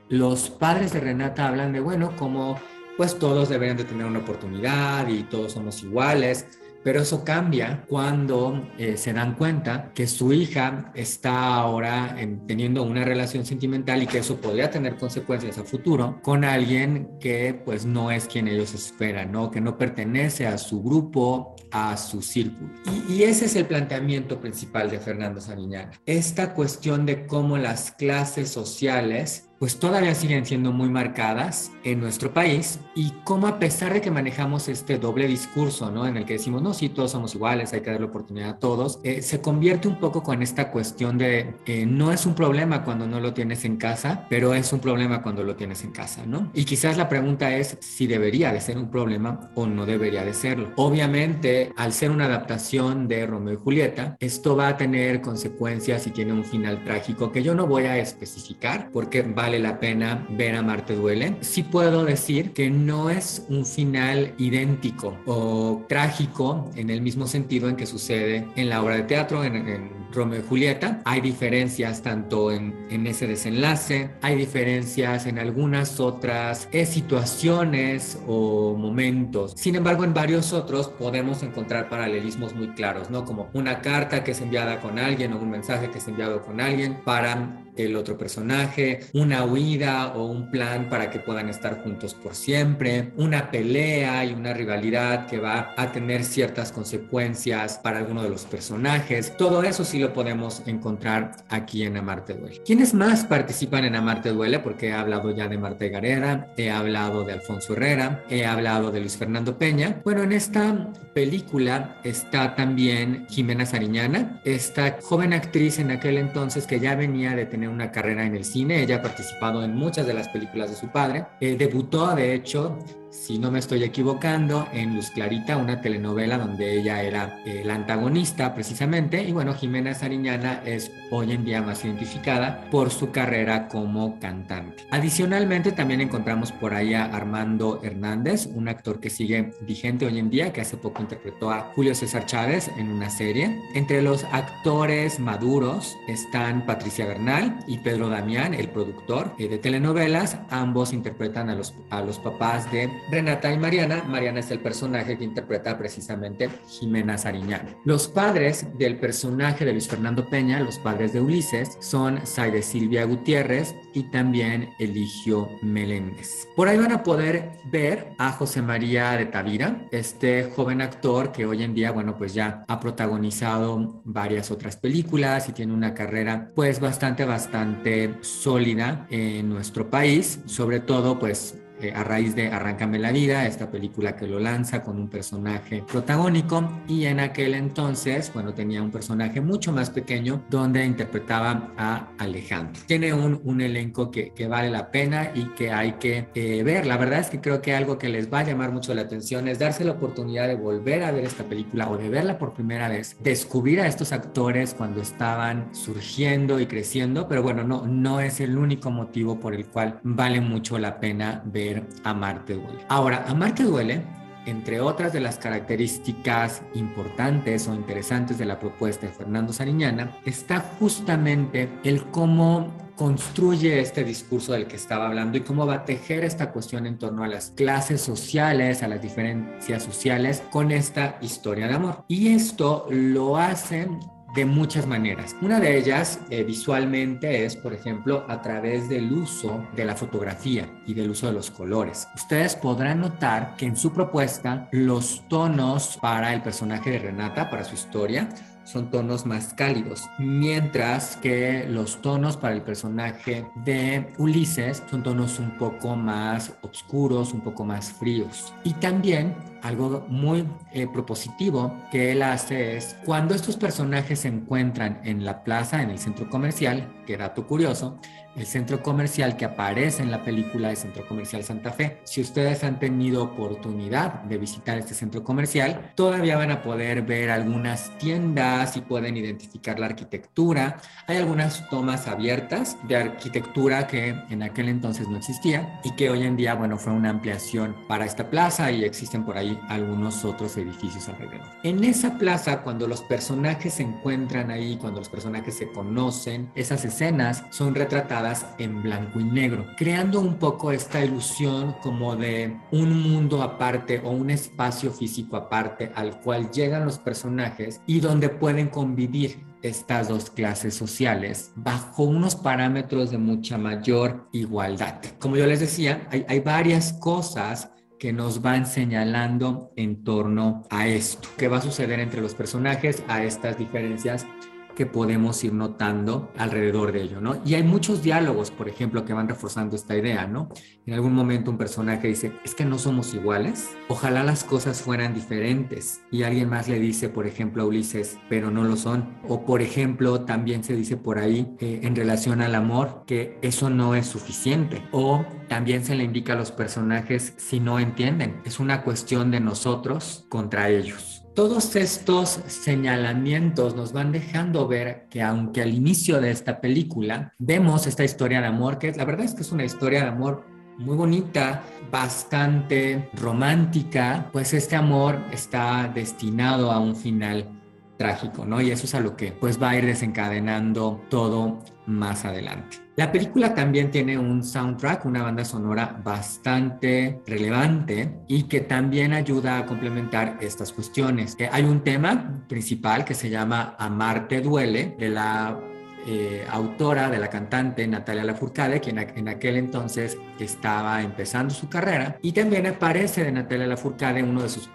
los 0.09 0.51
padres 0.51 0.93
de 0.93 1.01
Renata 1.01 1.49
hablan 1.49 1.73
de, 1.73 1.81
bueno, 1.81 2.15
como 2.17 2.57
pues 2.97 3.19
todos 3.19 3.49
deberían 3.49 3.77
de 3.77 3.85
tener 3.85 4.07
una 4.07 4.21
oportunidad 4.21 5.09
y 5.09 5.25
todos 5.25 5.53
somos 5.53 5.83
iguales. 5.83 6.47
Pero 6.85 7.01
eso 7.01 7.25
cambia 7.25 7.83
cuando 7.89 8.69
eh, 8.77 8.99
se 8.99 9.15
dan 9.15 9.37
cuenta 9.37 9.91
que 9.95 10.07
su 10.07 10.35
hija 10.35 10.93
está 10.95 11.55
ahora 11.55 12.15
teniendo 12.47 12.83
una 12.83 13.07
relación 13.07 13.47
sentimental 13.47 14.03
y 14.03 14.07
que 14.07 14.19
eso 14.19 14.37
podría 14.37 14.71
tener 14.71 14.97
consecuencias 14.97 15.57
a 15.57 15.65
futuro 15.65 16.21
con 16.23 16.45
alguien 16.45 17.19
que 17.19 17.59
pues 17.65 17.87
no 17.87 18.11
es 18.11 18.27
quien 18.27 18.49
ellos 18.49 18.75
esperan, 18.75 19.33
¿no? 19.33 19.51
Que 19.51 19.63
no 19.63 19.79
pertenece 19.79 20.47
a 20.47 20.59
su 20.59 20.83
grupo, 20.83 21.57
a 21.71 21.97
su 21.97 22.21
círculo. 22.21 22.69
Y, 23.09 23.15
y 23.15 23.23
ese 23.23 23.47
es 23.47 23.57
el 23.57 23.65
planteamiento 23.65 24.39
principal 24.39 24.91
de 24.91 25.01
Fernando 25.01 25.41
Sariñana. 25.41 25.91
Esta 26.05 26.53
cuestión 26.53 27.07
de 27.07 27.27
cómo 27.27 27.57
las 27.57 27.93
clases 27.93 28.51
sociales 28.51 29.44
pues 29.59 29.79
todavía 29.79 30.15
siguen 30.15 30.45
siendo 30.47 30.73
muy 30.73 30.89
marcadas 30.89 31.73
en 31.85 32.01
nuestro 32.01 32.33
país 32.33 32.81
y 32.95 33.13
cómo 33.25 33.47
a 33.47 33.59
pesar 33.59 33.93
de 33.93 34.01
que 34.01 34.11
manejamos 34.11 34.69
este 34.69 34.99
doble 34.99 35.27
discurso, 35.27 35.91
¿no? 35.91 36.07
En 36.07 36.17
el 36.17 36.25
que 36.25 36.35
decimos, 36.35 36.63
no, 36.63 36.75
sí, 36.75 36.89
todos 36.89 37.13
somos 37.13 37.35
iguales, 37.35 37.73
hay 37.73 37.81
que 37.81 37.91
dar 37.91 38.01
la 38.01 38.07
oportunidad 38.07 38.51
a 38.51 38.59
todos, 38.59 39.01
eh, 39.03 39.23
se 39.23 39.41
convierte 39.41 39.89
un 39.89 39.99
poco 39.99 40.23
con 40.23 40.43
esta 40.43 40.71
cuestión 40.71 41.19
de 41.19 41.55
eh, 41.67 41.87
no 41.87 42.13
es 42.13 42.27
un 42.27 42.35
problema 42.35 42.85
cuando 42.85 43.07
no 43.07 43.21
lo 43.21 43.35
tienes 43.35 43.65
en 43.65 43.77
casa, 43.77 44.27
pero 44.29 44.55
es 44.55 44.73
un 44.73 44.81
problema 44.81 45.23
cuando 45.23 45.43
lo 45.43 45.57
tienes 45.57 45.85
en 45.85 45.93
casa, 45.93 46.25
¿no? 46.27 46.51
Y 46.55 46.65
quizás 46.65 46.97
la 46.97 47.09
pregunta 47.09 47.55
es 47.57 47.79
si 47.81 48.07
debería 48.07 48.53
de 48.53 48.61
ser 48.61 48.79
un 48.79 48.91
problema 48.91 49.51
o 49.55 49.67
no 49.67 49.87
debería 49.87 50.25
de 50.25 50.35
serlo. 50.35 50.73
Obviamente, 50.77 51.73
al 51.77 51.93
ser 51.93 52.11
una 52.11 52.27
adaptación 52.27 53.09
de 53.09 53.27
Romeo 53.27 53.55
y 53.55 53.57
Julieta, 53.57 54.17
esto 54.21 54.57
va 54.57 54.69
a 54.69 54.77
tener 54.77 55.21
consecuencias 55.21 56.07
y 56.07 56.11
tiene 56.11 56.33
un 56.33 56.45
final 56.45 56.85
trágico 56.85 57.33
que 57.33 57.43
yo 57.43 57.55
no 57.55 57.67
voy 57.67 57.85
a 57.85 57.99
especificar 57.99 58.91
porque 58.93 59.23
vale 59.45 59.59
la 59.59 59.79
pena 59.79 60.27
ver 60.31 60.57
a 60.57 60.63
Marte 60.63 60.95
Duele. 60.95 61.37
Sí 61.43 61.65
puedo 61.65 62.07
decir 62.07 62.55
que 62.55 62.71
no 62.71 63.11
es 63.11 63.45
un 63.51 63.67
final 63.67 64.33
idéntico 64.39 65.19
o 65.27 65.85
trágico 65.87 66.71
en 66.77 66.89
el 66.89 67.03
mismo 67.03 67.27
sentido 67.27 67.69
en 67.69 67.77
que 67.77 67.85
sucede 67.85 68.49
en 68.57 68.71
la 68.71 68.83
obra 68.83 68.97
de 68.97 69.03
teatro, 69.03 69.45
en, 69.45 69.57
en 69.57 70.05
Romeo 70.15 70.41
y 70.41 70.49
Julieta. 70.49 71.03
Hay 71.05 71.21
diferencias 71.21 72.03
tanto 72.03 72.51
en, 72.53 72.87
en 72.89 73.07
ese 73.07 73.27
desenlace, 73.27 74.13
hay 74.23 74.37
diferencias 74.37 75.27
en 75.27 75.39
algunas 75.39 76.01
otras 76.01 76.67
eh, 76.73 76.87
situaciones 76.87 78.19
o 78.27 78.75
momentos. 78.79 79.53
Sin 79.57 79.75
embargo, 79.75 80.05
en 80.05 80.15
varios 80.15 80.55
otros 80.55 80.89
podemos 80.89 81.43
encontrar 81.43 81.91
paralelismos 81.91 82.55
muy 82.55 82.69
claros, 82.69 83.11
¿no? 83.11 83.27
Como 83.27 83.51
una 83.53 83.83
carta 83.83 84.25
que 84.25 84.31
es 84.31 84.41
enviada 84.41 84.81
con 84.81 84.99
alguien 84.99 85.35
o 85.35 85.39
un 85.39 85.51
mensaje 85.51 85.91
que 85.91 85.99
es 85.99 86.09
enviado 86.09 86.41
con 86.43 86.63
alguien 86.63 87.01
para 87.05 87.61
el 87.77 87.97
otro 87.97 88.17
personaje, 88.17 89.01
una 89.13 89.45
huida 89.45 90.13
o 90.15 90.27
un 90.27 90.51
plan 90.51 90.89
para 90.89 91.11
que 91.11 91.19
puedan 91.19 91.49
estar 91.49 91.83
juntos 91.83 92.15
por 92.15 92.35
siempre, 92.35 93.13
una 93.17 93.51
pelea 93.51 94.25
y 94.25 94.33
una 94.33 94.53
rivalidad 94.53 95.27
que 95.27 95.39
va 95.39 95.75
a 95.77 95.93
tener 95.93 96.25
ciertas 96.25 96.73
consecuencias 96.73 97.79
para 97.79 97.99
alguno 97.99 98.23
de 98.23 98.29
los 98.29 98.45
personajes. 98.45 99.37
Todo 99.37 99.63
eso 99.63 99.85
sí 99.85 99.99
lo 99.99 100.13
podemos 100.13 100.63
encontrar 100.67 101.33
aquí 101.49 101.85
en 101.85 101.97
Amarte 101.97 102.35
Duele. 102.35 102.63
¿Quiénes 102.65 102.95
más 102.95 103.25
participan 103.25 103.85
en 103.85 103.97
Amarte 103.97 104.31
Duele? 104.31 104.59
Porque 104.59 104.89
he 104.89 104.93
hablado 104.93 105.31
ya 105.35 105.49
de 105.49 105.59
Marta 105.59 105.87
Garera, 105.87 106.53
he 106.57 106.71
hablado 106.71 107.25
de 107.25 107.33
Alfonso 107.33 107.75
Herrera, 107.75 108.25
he 108.29 108.45
hablado 108.45 108.91
de 108.91 109.01
Luis 109.01 109.17
Fernando 109.17 109.59
Peña. 109.59 110.01
Bueno, 110.05 110.23
en 110.23 110.33
esta 110.33 110.93
película 111.15 111.97
está 112.05 112.55
también 112.55 113.27
Jimena 113.29 113.67
Sariñana, 113.67 114.41
esta 114.45 114.99
joven 115.03 115.33
actriz 115.33 115.79
en 115.79 115.91
aquel 115.91 116.19
entonces 116.19 116.67
que 116.67 116.81
ya 116.81 116.95
venía 116.95 117.35
de 117.35 117.47
una 117.69 117.91
carrera 117.91 118.25
en 118.25 118.35
el 118.35 118.45
cine. 118.45 118.83
Ella 118.83 118.97
ha 118.97 119.03
participado 119.03 119.63
en 119.63 119.75
muchas 119.75 120.07
de 120.07 120.15
las 120.15 120.29
películas 120.29 120.71
de 120.71 120.77
su 120.77 120.89
padre. 120.89 121.27
Eh, 121.41 121.57
debutó, 121.57 122.15
de 122.15 122.35
hecho, 122.35 122.79
si 123.15 123.39
no 123.39 123.51
me 123.51 123.61
estoy 123.61 123.83
equivocando, 123.85 124.69
en 124.73 124.97
Luz 124.97 125.11
Clarita, 125.11 125.57
una 125.57 125.81
telenovela 125.81 126.37
donde 126.37 126.79
ella 126.79 127.03
era 127.03 127.41
eh, 127.47 127.63
la 127.65 127.75
antagonista 127.75 128.55
precisamente. 128.55 129.23
Y 129.23 129.33
bueno, 129.33 129.55
Jimena 129.55 129.95
Sariñana 129.95 130.61
es 130.67 130.91
hoy 131.11 131.33
en 131.33 131.45
día 131.45 131.63
más 131.63 131.85
identificada 131.85 132.69
por 132.71 132.91
su 132.91 133.13
carrera 133.13 133.69
como 133.69 134.19
cantante. 134.19 134.85
Adicionalmente, 134.91 135.73
también 135.73 136.01
encontramos 136.01 136.53
por 136.53 136.75
ahí 136.75 136.93
a 136.93 137.05
Armando 137.05 137.81
Hernández, 137.83 138.47
un 138.53 138.69
actor 138.69 139.01
que 139.01 139.11
sigue 139.11 139.53
vigente 139.61 140.07
hoy 140.07 140.19
en 140.19 140.29
día, 140.29 140.53
que 140.53 140.61
hace 140.61 140.77
poco 140.77 141.01
interpretó 141.01 141.51
a 141.51 141.73
Julio 141.75 141.95
César 141.95 142.27
Chávez 142.27 142.71
en 142.77 142.91
una 142.91 143.09
serie. 143.09 143.59
Entre 143.75 144.03
los 144.03 144.25
actores 144.33 145.21
maduros 145.21 145.97
están 146.09 146.67
Patricia 146.67 147.07
Bernal 147.07 147.59
y 147.69 147.79
Pedro 147.79 148.09
Damián, 148.09 148.55
el 148.55 148.69
productor 148.69 149.35
eh, 149.39 149.49
de 149.49 149.59
telenovelas. 149.59 150.37
Ambos 150.51 150.93
interpretan 150.93 151.49
a 151.49 151.55
los, 151.55 151.75
a 151.91 152.03
los 152.03 152.19
papás 152.19 152.71
de 152.73 152.91
Renata 153.11 153.53
y 153.53 153.59
Mariana. 153.59 154.05
Mariana 154.09 154.41
es 154.41 154.51
el 154.51 154.61
personaje 154.61 155.17
que 155.17 155.25
interpreta 155.25 155.77
precisamente 155.79 156.49
Jimena 156.69 157.19
Sariñana. 157.19 157.77
Los 157.85 158.09
padres 158.09 158.67
del 158.79 158.99
personaje 158.99 159.65
de 159.65 159.73
Luis 159.73 159.89
Fernando 159.89 160.29
Peña, 160.29 160.61
los 160.61 160.79
padres 160.79 161.13
de 161.13 161.21
Ulises, 161.21 161.77
son 161.81 162.27
Saide 162.27 162.63
Silvia 162.63 163.05
Gutiérrez 163.05 163.75
y 163.93 164.05
también 164.11 164.71
Eligio 164.79 165.49
Meléndez. 165.63 166.49
Por 166.57 166.69
ahí 166.69 166.79
van 166.79 166.93
a 166.93 167.03
poder 167.03 167.51
ver 167.71 168.13
a 168.19 168.33
José 168.33 168.63
María 168.63 169.13
de 169.13 169.27
Tavira, 169.27 169.87
este 169.91 170.45
joven 170.45 170.81
actor 170.81 171.33
que 171.33 171.47
hoy 171.47 171.63
en 171.63 171.75
día, 171.75 171.91
bueno, 171.93 172.17
pues 172.17 172.35
ya 172.35 172.65
ha 172.69 172.81
protagonizado 172.81 174.03
varias 174.05 174.51
otras 174.51 174.77
películas 174.77 175.49
y 175.49 175.53
tiene 175.53 175.73
una 175.73 175.95
carrera 175.95 176.51
pues 176.55 176.81
bastante, 176.81 177.25
bastante 177.25 178.15
sólida 178.21 179.07
en 179.11 179.49
nuestro 179.49 179.91
país, 179.91 180.41
sobre 180.47 180.81
todo 180.81 181.19
pues 181.19 181.59
eh, 181.81 181.93
a 181.93 182.05
raíz 182.05 182.37
de 182.37 182.49
Arráncame 182.49 183.01
la 183.01 183.11
vida, 183.11 183.47
esta 183.47 183.69
película 183.69 184.15
que 184.15 184.29
lo 184.29 184.39
lanza 184.39 184.83
con 184.83 184.97
un 184.97 185.09
personaje 185.09 185.83
protagónico 185.91 186.83
y 186.87 187.07
en 187.07 187.19
aquel 187.19 187.55
entonces, 187.55 188.31
bueno, 188.33 188.55
tenía 188.55 188.81
un 188.81 188.93
personaje 188.93 189.41
mucho 189.41 189.73
más 189.73 189.91
pequeño 189.91 190.45
donde 190.49 190.85
interpretaba 190.85 191.73
a 191.77 192.11
Alejandro. 192.19 192.81
Tiene 192.87 193.13
un, 193.13 193.41
un 193.43 193.61
elenco 193.61 194.11
que, 194.11 194.31
que, 194.31 194.47
vale 194.47 194.71
la 194.71 194.91
pena 194.93 195.33
y 195.35 195.47
que 195.55 195.73
hay 195.73 195.95
que 195.95 196.29
eh, 196.35 196.63
ver. 196.63 196.87
La 196.87 196.97
verdad 196.97 197.19
es 197.19 197.29
que 197.29 197.41
creo 197.41 197.61
que 197.61 197.75
algo 197.75 197.99
que 197.99 198.09
les 198.09 198.33
va 198.33 198.41
a 198.41 198.45
llamar 198.45 198.71
mucho 198.71 198.95
la 198.95 199.03
atención 199.03 199.49
es 199.49 199.59
darse 199.59 199.85
la 199.85 199.93
oportunidad 199.93 200.47
de 200.47 200.55
volver 200.55 201.03
a 201.03 201.11
ver 201.11 201.25
esta 201.25 201.43
película 201.45 201.91
o 201.91 201.97
de 201.97 202.09
verla 202.09 202.39
por 202.39 202.55
primera 202.55 202.89
vez, 202.89 203.17
descubrir 203.21 203.81
a 203.81 203.89
estos 203.89 204.13
actores 204.13 204.75
cuando 204.75 205.01
estaban 205.01 205.75
surgiendo 205.75 206.61
y 206.61 206.67
creciendo, 206.67 207.27
pero 207.27 207.43
bueno, 207.43 207.65
no, 207.65 207.87
no 207.87 208.21
es 208.21 208.41
el 208.41 208.57
único 208.57 208.93
motivo 208.93 209.41
por 209.41 209.55
el 209.55 209.67
cual 209.67 209.99
vale 210.05 210.41
mucho 210.41 210.79
la 210.79 211.01
pena 211.01 211.43
ver 211.45 211.64
Amarte 212.05 212.55
Duele. 212.55 212.85
Ahora, 212.89 213.25
Amarte 213.29 213.63
Duele, 213.65 214.03
entre 214.47 214.81
otras 214.81 215.13
de 215.13 215.21
las 215.21 215.39
características 215.39 216.63
importantes 216.75 217.67
o 217.69 217.75
interesantes 217.75 218.39
de 218.39 218.45
la 218.45 218.59
propuesta 218.59 219.07
de 219.07 219.13
Fernando 219.13 219.53
Sariñana, 219.53 220.17
está 220.25 220.61
justamente 220.79 221.69
el 221.85 222.05
cómo 222.07 222.73
construye 222.97 223.81
este 223.81 224.05
discurso 224.05 224.53
del 224.53 224.67
que 224.67 224.77
estaba 224.77 225.07
hablando 225.07 225.37
y 225.37 225.41
cómo 225.41 225.67
va 225.67 225.75
a 225.75 225.85
tejer 225.85 226.25
esta 226.25 226.53
cuestión 226.53 226.87
en 226.87 226.99
torno 226.99 227.25
a 227.25 227.29
las 227.29 227.51
clases 227.51 228.01
sociales, 228.01 228.83
a 228.83 228.89
las 228.89 229.03
diferencias 229.03 229.83
sociales 229.83 230.43
con 230.51 230.71
esta 230.71 231.19
historia 231.21 231.67
de 231.67 231.75
amor. 231.75 232.05
Y 232.09 232.29
esto 232.29 232.87
lo 232.91 233.37
hace 233.37 233.89
de 234.35 234.45
muchas 234.45 234.87
maneras. 234.87 235.37
Una 235.41 235.61
de 235.61 235.79
ellas 235.79 236.19
eh, 236.29 236.43
visualmente 236.43 237.45
es, 237.45 237.57
por 237.57 237.73
ejemplo, 237.73 238.25
a 238.29 238.43
través 238.43 238.89
del 238.89 239.13
uso 239.13 239.65
de 239.77 239.85
la 239.85 239.95
fotografía 239.95 240.69
y 240.87 240.95
del 240.95 241.11
uso 241.11 241.29
de 241.29 241.33
los 241.33 241.51
colores. 241.51 242.09
Ustedes 242.15 242.57
podrán 242.57 243.01
notar 243.01 243.55
que 243.57 243.67
en 243.67 243.77
su 243.77 243.93
propuesta 243.93 244.69
los 244.73 245.23
tonos 245.29 245.99
para 246.01 246.35
el 246.35 246.43
personaje 246.43 246.91
de 246.91 246.99
Renata, 246.99 247.49
para 247.49 247.65
su 247.65 247.75
historia, 247.75 248.29
son 248.65 248.91
tonos 248.91 249.27
más 249.27 249.55
cálidos, 249.55 250.09
mientras 250.19 251.17
que 251.17 251.67
los 251.69 252.01
tonos 252.03 252.37
para 252.37 252.55
el 252.55 252.63
personaje 252.63 253.47
de 253.65 254.13
Ulises 254.19 254.83
son 254.91 255.03
tonos 255.03 255.39
un 255.39 255.57
poco 255.59 255.97
más 255.97 256.55
oscuros, 256.63 257.33
un 257.33 257.41
poco 257.41 257.65
más 257.65 257.93
fríos. 257.93 258.53
Y 258.65 258.73
también 258.75 259.35
algo 259.63 260.05
muy 260.09 260.47
eh, 260.73 260.87
propositivo 260.87 261.75
que 261.91 262.13
él 262.13 262.23
hace 262.23 262.77
es 262.77 262.97
cuando 263.05 263.35
estos 263.35 263.57
personajes 263.57 264.21
se 264.21 264.29
encuentran 264.29 265.01
en 265.05 265.25
la 265.25 265.43
plaza, 265.43 265.83
en 265.83 265.91
el 265.91 265.99
centro 265.99 266.29
comercial, 266.29 266.93
que 267.07 267.17
dato 267.17 267.47
curioso, 267.47 267.99
el 268.37 268.47
centro 268.47 268.83
comercial 268.83 269.37
que 269.37 269.45
aparece 269.45 270.03
en 270.03 270.11
la 270.11 270.25
película 270.25 270.73
es 270.73 270.81
Centro 270.81 271.07
Comercial 271.07 271.45
Santa 271.45 271.71
Fe. 271.73 271.99
Si 272.05 272.21
ustedes 272.21 272.65
han 272.65 272.79
tenido 272.79 273.23
oportunidad 273.23 274.23
de 274.25 274.39
visitar 274.39 274.77
este 274.79 274.95
centro 274.95 275.23
comercial, 275.23 275.93
todavía 275.95 276.37
van 276.37 276.51
a 276.51 276.63
poder 276.63 277.03
ver 277.03 277.31
algunas 277.31 277.97
tiendas 277.99 278.77
y 278.77 278.81
pueden 278.81 279.17
identificar 279.17 279.79
la 279.79 279.87
arquitectura. 279.87 280.79
Hay 281.07 281.19
algunas 281.19 281.69
tomas 281.71 282.09
abiertas 282.09 282.77
de 282.89 282.97
arquitectura 282.97 283.87
que 283.87 284.17
en 284.31 284.43
aquel 284.43 284.69
entonces 284.69 285.09
no 285.09 285.19
existía 285.19 285.81
y 285.85 285.93
que 285.93 286.11
hoy 286.11 286.25
en 286.25 286.37
día, 286.37 286.55
bueno, 286.55 286.77
fue 286.77 286.93
una 286.93 287.11
ampliación 287.11 287.77
para 287.89 288.05
esta 288.05 288.31
plaza 288.31 288.71
y 288.73 288.85
existen 288.85 289.25
por 289.25 289.39
ahí 289.39 289.59
algunos 289.69 290.25
otros 290.25 290.57
edificios 290.57 291.09
alrededor. 291.09 291.47
En 291.63 291.85
esa 291.85 292.19
plaza, 292.19 292.63
cuando 292.63 292.89
los 292.89 293.03
personajes 293.03 293.75
se 293.75 293.85
encuentran 293.85 294.51
ahí, 294.51 294.77
cuando 294.77 295.01
los 295.01 295.09
personajes 295.09 295.55
se 295.57 295.71
conocen, 295.71 296.51
esas 296.55 296.85
escenas 296.85 297.45
son 297.51 297.75
retratadas 297.75 298.24
en 298.59 298.83
blanco 298.83 299.21
y 299.21 299.25
negro, 299.25 299.67
creando 299.77 300.21
un 300.21 300.37
poco 300.39 300.73
esta 300.73 301.05
ilusión 301.05 301.75
como 301.83 302.17
de 302.17 302.57
un 302.73 303.03
mundo 303.03 303.43
aparte 303.43 304.01
o 304.03 304.11
un 304.11 304.31
espacio 304.31 304.91
físico 304.91 305.37
aparte 305.37 305.93
al 305.95 306.21
cual 306.21 306.51
llegan 306.51 306.87
los 306.87 306.99
personajes 306.99 307.81
y 307.87 308.01
donde 308.01 308.31
pueden 308.31 308.69
convivir 308.69 309.45
estas 309.63 310.09
dos 310.09 310.31
clases 310.31 310.75
sociales 310.75 311.53
bajo 311.55 312.05
unos 312.05 312.35
parámetros 312.37 313.11
de 313.11 313.19
mucha 313.19 313.59
mayor 313.59 314.29
igualdad. 314.33 315.01
Como 315.19 315.37
yo 315.37 315.47
les 315.47 315.61
decía, 315.61 316.07
hay, 316.11 316.25
hay 316.29 316.41
varias 316.41 316.95
cosas 316.95 317.71
que 317.99 318.13
nos 318.13 318.43
van 318.43 318.67
señalando 318.67 319.73
en 319.77 320.05
torno 320.05 320.65
a 320.69 320.87
esto, 320.87 321.29
qué 321.39 321.49
va 321.49 321.59
a 321.59 321.63
suceder 321.63 322.01
entre 322.01 322.21
los 322.21 322.35
personajes, 322.35 323.03
a 323.09 323.23
estas 323.23 323.57
diferencias 323.57 324.27
que 324.75 324.87
podemos 324.87 325.43
ir 325.45 325.53
notando 325.53 326.33
alrededor 326.37 326.93
de 326.93 327.03
ello, 327.03 327.21
¿no? 327.21 327.37
Y 327.45 327.55
hay 327.55 327.63
muchos 327.63 328.03
diálogos, 328.03 328.51
por 328.51 328.69
ejemplo, 328.69 329.05
que 329.05 329.13
van 329.13 329.29
reforzando 329.29 329.77
esta 329.77 329.97
idea, 329.97 330.27
¿no? 330.27 330.49
En 330.87 330.95
algún 330.95 331.15
momento 331.15 331.51
un 331.51 331.59
personaje 331.59 332.09
dice, 332.09 332.33
es 332.45 332.55
que 332.55 332.65
no 332.65 332.79
somos 332.79 333.15
iguales, 333.15 333.71
ojalá 333.89 334.23
las 334.25 334.45
cosas 334.45 334.83
fueran 334.83 335.15
diferentes. 335.15 336.03
Y 336.11 336.23
alguien 336.23 336.49
más 336.49 336.69
le 336.69 336.79
dice, 336.79 337.09
por 337.09 337.27
ejemplo, 337.27 337.63
a 337.63 337.67
Ulises, 337.67 338.19
pero 338.29 338.51
no 338.51 338.65
lo 338.65 338.77
son. 338.77 339.15
O, 339.29 339.45
por 339.45 339.63
ejemplo, 339.63 340.23
también 340.23 340.65
se 340.65 340.75
dice 340.75 340.97
por 340.97 341.19
ahí, 341.19 341.55
eh, 341.61 341.81
en 341.83 341.97
relación 341.97 342.41
al 342.41 342.55
amor, 342.55 343.05
que 343.07 343.39
eso 343.43 343.71
no 343.71 343.95
es 343.95 344.07
suficiente. 344.07 344.83
O 344.93 345.25
también 345.49 345.85
se 345.85 345.95
le 345.95 346.05
indica 346.05 346.33
a 346.33 346.37
los 346.37 346.53
personajes 346.53 347.35
si 347.37 347.61
no 347.61 347.79
entienden, 347.79 348.41
es 348.45 348.61
una 348.61 348.83
cuestión 348.83 349.31
de 349.31 349.41
nosotros 349.41 350.27
contra 350.29 350.69
ellos. 350.69 351.14
Todos 351.35 351.75
estos 351.75 352.39
señalamientos 352.47 353.75
nos 353.75 353.93
van 353.93 354.13
dejando 354.13 354.69
ver 354.69 355.09
que 355.11 355.21
aunque 355.21 355.63
al 355.63 355.75
inicio 355.75 356.21
de 356.21 356.31
esta 356.31 356.61
película 356.61 357.35
vemos 357.39 357.89
esta 357.89 358.05
historia 358.05 358.41
de 358.41 358.47
amor, 358.47 358.79
que 358.79 358.93
la 358.93 359.05
verdad 359.05 359.25
es 359.25 359.35
que 359.35 359.43
es 359.43 359.51
una 359.51 359.65
historia 359.65 360.03
de 360.03 360.11
amor 360.11 360.47
muy 360.79 360.95
bonita, 360.95 361.65
bastante 361.91 363.11
romántica, 363.15 364.31
pues 364.33 364.55
este 364.55 364.77
amor 364.77 365.19
está 365.33 365.91
destinado 365.93 366.71
a 366.71 366.79
un 366.79 366.95
final 366.95 367.64
trágico, 367.97 368.45
¿no? 368.45 368.61
Y 368.61 368.71
eso 368.71 368.87
es 368.87 368.95
a 368.95 369.01
lo 369.01 369.17
que 369.17 369.33
pues 369.33 369.61
va 369.63 369.71
a 369.71 369.79
ir 369.79 369.87
desencadenando 369.87 371.01
todo 371.09 371.61
más 371.87 372.25
adelante. 372.25 372.79
La 372.97 373.11
película 373.11 373.55
también 373.55 373.91
tiene 373.91 374.17
un 374.17 374.45
soundtrack, 374.45 375.05
una 375.05 375.23
banda 375.23 375.45
sonora 375.45 376.01
bastante 376.05 377.21
relevante 377.27 378.21
y 378.29 378.45
que 378.45 378.61
también 378.61 379.13
ayuda 379.13 379.59
a 379.59 379.67
complementar 379.67 380.39
estas 380.41 380.73
cuestiones. 380.73 381.35
Eh, 381.39 381.49
hay 381.51 381.65
un 381.65 381.83
tema 381.83 382.45
principal 382.49 383.05
que 383.05 383.15
se 383.15 383.31
llama 383.31 383.75
Amarte 383.79 384.41
duele 384.41 384.95
de 384.99 385.11
la 385.11 385.59
eh, 386.07 386.47
autora 386.51 387.11
de 387.11 387.19
la 387.19 387.29
cantante 387.29 387.87
Natalia 387.87 388.25
Lafourcade, 388.25 388.81
quien 388.81 388.99
en 388.99 389.29
aquel 389.29 389.57
entonces 389.57 390.19
estaba 390.39 391.03
empezando 391.03 391.55
su 391.55 391.69
carrera, 391.69 392.19
y 392.23 392.33
también 392.33 392.67
aparece 392.67 393.25
de 393.25 393.33
Natalia 393.33 393.67
Lafourcade 393.67 394.23
uno 394.23 394.43
de 394.43 394.49
sus 394.49 394.69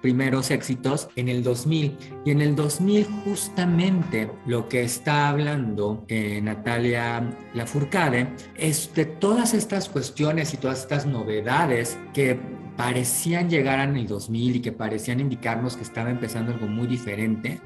primeros 0.00 0.50
éxitos 0.50 1.08
en 1.16 1.28
el 1.28 1.42
2000. 1.42 1.96
Y 2.24 2.30
en 2.30 2.40
el 2.40 2.54
2000 2.54 3.06
justamente 3.24 4.30
lo 4.46 4.68
que 4.68 4.82
está 4.82 5.28
hablando 5.28 6.04
eh, 6.08 6.40
Natalia 6.42 7.22
Lafourcade 7.54 8.28
es 8.56 8.92
de 8.94 9.06
todas 9.06 9.54
estas 9.54 9.88
cuestiones 9.88 10.52
y 10.54 10.56
todas 10.56 10.80
estas 10.80 11.06
novedades 11.06 11.98
que 12.12 12.38
parecían 12.76 13.48
llegar 13.48 13.80
en 13.88 13.96
el 13.96 14.06
2000 14.06 14.56
y 14.56 14.60
que 14.60 14.72
parecían 14.72 15.20
indicarnos 15.20 15.76
que 15.76 15.82
estaba 15.82 16.10
empezando 16.10 16.52
algo 16.52 16.66
muy 16.66 16.86
diferente 16.86 17.60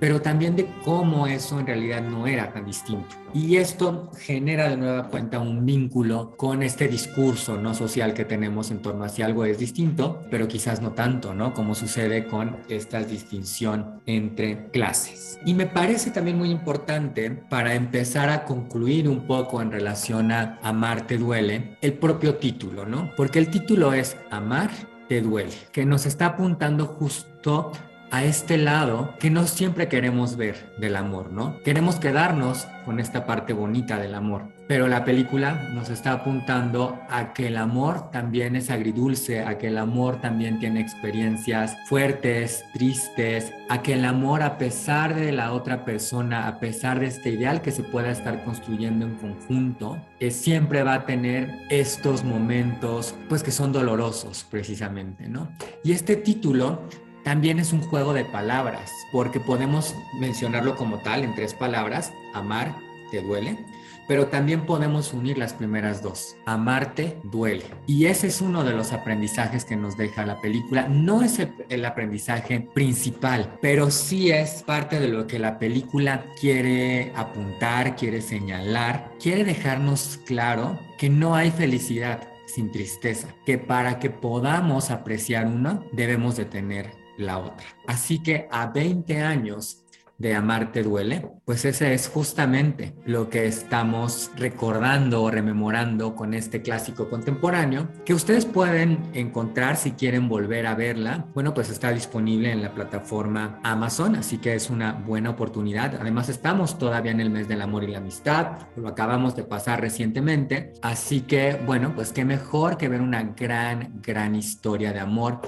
pero 0.00 0.20
también 0.20 0.56
de 0.56 0.68
cómo 0.84 1.26
eso 1.26 1.60
en 1.60 1.66
realidad 1.66 2.02
no 2.02 2.26
era 2.26 2.52
tan 2.52 2.66
distinto. 2.66 3.16
Y 3.32 3.56
esto 3.56 4.10
genera 4.18 4.68
de 4.68 4.76
nueva 4.76 5.08
cuenta 5.08 5.40
un 5.40 5.66
vínculo 5.66 6.34
con 6.36 6.62
este 6.62 6.86
discurso 6.86 7.56
no 7.56 7.74
social 7.74 8.14
que 8.14 8.24
tenemos 8.24 8.70
en 8.70 8.80
torno 8.80 9.04
a 9.04 9.08
si 9.08 9.22
algo 9.22 9.44
es 9.44 9.58
distinto, 9.58 10.22
pero 10.30 10.46
quizás 10.46 10.80
no 10.80 10.92
tanto, 10.92 11.34
¿no? 11.34 11.52
Como 11.52 11.74
sucede 11.74 12.26
con 12.26 12.58
esta 12.68 13.02
distinción 13.02 14.00
entre 14.06 14.70
clases. 14.70 15.40
Y 15.44 15.54
me 15.54 15.66
parece 15.66 16.10
también 16.10 16.38
muy 16.38 16.50
importante 16.50 17.30
para 17.30 17.74
empezar 17.74 18.30
a 18.30 18.44
concluir 18.44 19.08
un 19.08 19.26
poco 19.26 19.60
en 19.62 19.72
relación 19.72 20.30
a 20.30 20.58
Amar 20.62 21.06
te 21.06 21.18
duele, 21.18 21.76
el 21.80 21.94
propio 21.94 22.36
título, 22.36 22.86
¿no? 22.86 23.10
Porque 23.16 23.38
el 23.38 23.50
título 23.50 23.92
es 23.92 24.16
Amar 24.30 24.70
te 25.08 25.20
duele, 25.20 25.52
que 25.72 25.84
nos 25.84 26.06
está 26.06 26.26
apuntando 26.26 26.86
justo 26.86 27.72
a 28.10 28.24
este 28.24 28.58
lado 28.58 29.14
que 29.18 29.30
no 29.30 29.46
siempre 29.46 29.88
queremos 29.88 30.36
ver 30.36 30.74
del 30.78 30.96
amor, 30.96 31.32
¿no? 31.32 31.60
Queremos 31.62 31.96
quedarnos 31.96 32.66
con 32.84 33.00
esta 33.00 33.26
parte 33.26 33.52
bonita 33.52 33.98
del 33.98 34.14
amor, 34.14 34.48
pero 34.68 34.88
la 34.88 35.04
película 35.04 35.70
nos 35.72 35.90
está 35.90 36.12
apuntando 36.12 36.98
a 37.08 37.32
que 37.32 37.48
el 37.48 37.56
amor 37.56 38.10
también 38.10 38.56
es 38.56 38.70
agridulce, 38.70 39.42
a 39.42 39.58
que 39.58 39.68
el 39.68 39.78
amor 39.78 40.20
también 40.20 40.58
tiene 40.58 40.80
experiencias 40.80 41.76
fuertes, 41.86 42.64
tristes, 42.74 43.52
a 43.68 43.82
que 43.82 43.94
el 43.94 44.04
amor 44.04 44.42
a 44.42 44.58
pesar 44.58 45.14
de 45.14 45.32
la 45.32 45.52
otra 45.52 45.84
persona, 45.84 46.46
a 46.46 46.60
pesar 46.60 47.00
de 47.00 47.06
este 47.06 47.30
ideal 47.30 47.62
que 47.62 47.72
se 47.72 47.82
pueda 47.82 48.10
estar 48.10 48.44
construyendo 48.44 49.06
en 49.06 49.16
conjunto, 49.16 49.98
que 50.20 50.30
siempre 50.30 50.82
va 50.82 50.94
a 50.94 51.06
tener 51.06 51.50
estos 51.70 52.24
momentos 52.24 53.14
pues 53.28 53.42
que 53.42 53.50
son 53.50 53.72
dolorosos 53.72 54.46
precisamente, 54.50 55.28
¿no? 55.28 55.50
Y 55.82 55.92
este 55.92 56.16
título 56.16 56.82
también 57.24 57.58
es 57.58 57.72
un 57.72 57.80
juego 57.80 58.12
de 58.12 58.24
palabras, 58.24 58.92
porque 59.10 59.40
podemos 59.40 59.96
mencionarlo 60.12 60.76
como 60.76 60.98
tal 60.98 61.24
en 61.24 61.34
tres 61.34 61.54
palabras, 61.54 62.12
amar 62.34 62.74
te 63.10 63.22
duele, 63.22 63.58
pero 64.06 64.26
también 64.26 64.66
podemos 64.66 65.12
unir 65.14 65.38
las 65.38 65.54
primeras 65.54 66.02
dos, 66.02 66.36
amarte 66.44 67.18
duele. 67.22 67.64
Y 67.86 68.06
ese 68.06 68.26
es 68.26 68.40
uno 68.40 68.64
de 68.64 68.72
los 68.72 68.92
aprendizajes 68.92 69.64
que 69.64 69.76
nos 69.76 69.96
deja 69.96 70.26
la 70.26 70.40
película. 70.40 70.88
No 70.88 71.22
es 71.22 71.38
el, 71.68 71.84
aprendizaje 71.84 72.60
principal, 72.60 73.58
pero 73.60 73.90
sí 73.90 74.30
es 74.30 74.62
parte 74.62 75.00
de 75.00 75.08
lo 75.08 75.26
que 75.26 75.38
la 75.38 75.58
película 75.58 76.26
quiere 76.38 77.12
apuntar, 77.14 77.96
quiere 77.96 78.20
señalar, 78.20 79.12
quiere 79.18 79.44
dejarnos 79.44 80.20
claro 80.26 80.78
que 80.98 81.08
no 81.08 81.34
hay 81.34 81.50
felicidad 81.50 82.28
sin 82.46 82.70
tristeza, 82.70 83.28
que 83.44 83.58
para 83.58 83.98
que 83.98 84.10
podamos 84.10 84.90
apreciar 84.90 85.46
uno 85.46 85.84
debemos 85.92 86.36
de 86.36 86.44
tener 86.44 87.03
la 87.18 87.38
otra. 87.38 87.66
Así 87.86 88.22
que 88.22 88.48
a 88.50 88.66
20 88.66 89.20
años 89.22 89.84
de 90.18 90.34
Amarte 90.34 90.82
Duele, 90.82 91.28
pues 91.44 91.64
ese 91.64 91.92
es 91.92 92.08
justamente 92.08 92.94
lo 93.04 93.28
que 93.28 93.46
estamos 93.46 94.30
recordando 94.36 95.22
o 95.22 95.30
rememorando 95.30 96.14
con 96.14 96.34
este 96.34 96.62
clásico 96.62 97.10
contemporáneo, 97.10 97.88
que 98.04 98.14
ustedes 98.14 98.46
pueden 98.46 99.10
encontrar 99.12 99.76
si 99.76 99.92
quieren 99.92 100.28
volver 100.28 100.66
a 100.66 100.74
verla. 100.76 101.26
Bueno, 101.34 101.52
pues 101.52 101.68
está 101.70 101.90
disponible 101.90 102.52
en 102.52 102.62
la 102.62 102.72
plataforma 102.72 103.60
Amazon, 103.64 104.14
así 104.14 104.38
que 104.38 104.54
es 104.54 104.70
una 104.70 104.92
buena 104.92 105.30
oportunidad. 105.30 105.96
Además, 106.00 106.28
estamos 106.28 106.78
todavía 106.78 107.10
en 107.10 107.20
el 107.20 107.30
mes 107.30 107.48
del 107.48 107.62
amor 107.62 107.82
y 107.82 107.88
la 107.88 107.98
amistad, 107.98 108.68
lo 108.76 108.88
acabamos 108.88 109.34
de 109.34 109.42
pasar 109.42 109.80
recientemente, 109.80 110.72
así 110.80 111.22
que 111.22 111.60
bueno, 111.66 111.92
pues 111.94 112.12
qué 112.12 112.24
mejor 112.24 112.76
que 112.76 112.88
ver 112.88 113.00
una 113.00 113.22
gran, 113.24 114.00
gran 114.00 114.36
historia 114.36 114.92
de 114.92 115.00
amor 115.00 115.40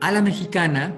a 0.00 0.12
la 0.12 0.22
mexicana, 0.22 0.94